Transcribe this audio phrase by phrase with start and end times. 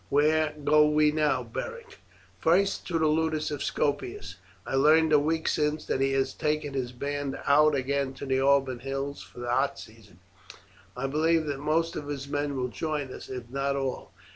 [0.09, 1.99] Where go we now, Beric?"
[2.39, 6.73] "First to the ludus of Scopus; I learned a week since that he had taken
[6.73, 10.17] his band out again to the Alban Hills for the hot season.
[10.97, 14.11] I believe that most of his men will join us, if not all.